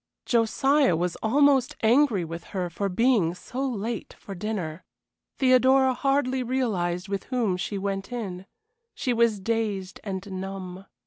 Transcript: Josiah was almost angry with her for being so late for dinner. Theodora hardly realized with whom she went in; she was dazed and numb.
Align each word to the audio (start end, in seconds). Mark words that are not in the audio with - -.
Josiah 0.25 0.95
was 0.95 1.15
almost 1.21 1.75
angry 1.83 2.25
with 2.25 2.45
her 2.57 2.71
for 2.71 2.89
being 2.89 3.35
so 3.35 3.63
late 3.63 4.15
for 4.17 4.33
dinner. 4.33 4.83
Theodora 5.37 5.93
hardly 5.93 6.41
realized 6.41 7.07
with 7.07 7.25
whom 7.25 7.55
she 7.55 7.77
went 7.77 8.11
in; 8.11 8.47
she 8.95 9.13
was 9.13 9.39
dazed 9.39 9.99
and 10.03 10.31
numb. 10.41 10.87